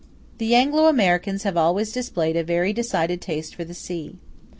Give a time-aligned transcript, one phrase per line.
[0.39, 4.15] The Anglo Americans have always displayed a very decided taste for the sea.